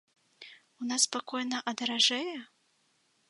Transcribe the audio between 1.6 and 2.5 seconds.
а даражэе?